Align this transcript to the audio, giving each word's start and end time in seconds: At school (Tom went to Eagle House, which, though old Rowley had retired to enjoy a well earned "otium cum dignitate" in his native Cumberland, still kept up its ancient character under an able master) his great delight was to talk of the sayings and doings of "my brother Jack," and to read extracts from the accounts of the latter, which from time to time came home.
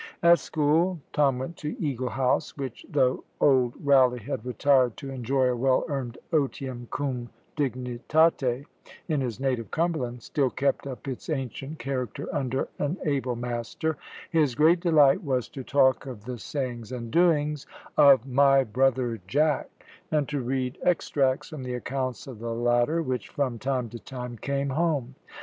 At 0.23 0.39
school 0.39 0.99
(Tom 1.13 1.37
went 1.37 1.57
to 1.57 1.79
Eagle 1.79 2.09
House, 2.09 2.57
which, 2.57 2.87
though 2.89 3.23
old 3.39 3.73
Rowley 3.79 4.17
had 4.17 4.43
retired 4.43 4.97
to 4.97 5.11
enjoy 5.11 5.45
a 5.45 5.55
well 5.55 5.85
earned 5.89 6.17
"otium 6.33 6.89
cum 6.89 7.29
dignitate" 7.55 8.65
in 9.07 9.21
his 9.21 9.39
native 9.39 9.69
Cumberland, 9.69 10.23
still 10.23 10.49
kept 10.49 10.87
up 10.87 11.07
its 11.07 11.29
ancient 11.29 11.77
character 11.77 12.27
under 12.33 12.67
an 12.79 12.97
able 13.05 13.35
master) 13.35 13.95
his 14.31 14.55
great 14.55 14.79
delight 14.79 15.23
was 15.23 15.47
to 15.49 15.63
talk 15.63 16.07
of 16.07 16.25
the 16.25 16.39
sayings 16.39 16.91
and 16.91 17.11
doings 17.11 17.67
of 17.95 18.25
"my 18.25 18.63
brother 18.63 19.19
Jack," 19.27 19.69
and 20.09 20.27
to 20.29 20.41
read 20.41 20.79
extracts 20.83 21.49
from 21.49 21.61
the 21.61 21.75
accounts 21.75 22.25
of 22.25 22.39
the 22.39 22.55
latter, 22.55 23.03
which 23.03 23.29
from 23.29 23.59
time 23.59 23.87
to 23.89 23.99
time 23.99 24.35
came 24.35 24.69
home. 24.69 25.13